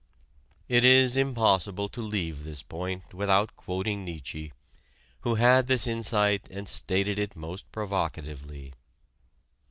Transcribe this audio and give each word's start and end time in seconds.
It 0.67 0.83
is 0.83 1.15
impossible 1.15 1.87
to 1.89 2.01
leave 2.01 2.43
this 2.43 2.63
point 2.63 3.13
without 3.13 3.55
quoting 3.55 4.03
Nietzsche, 4.03 4.51
who 5.19 5.35
had 5.35 5.67
this 5.67 5.85
insight 5.85 6.47
and 6.49 6.67
stated 6.67 7.19
it 7.19 7.35
most 7.35 7.71
provocatively. 7.71 8.73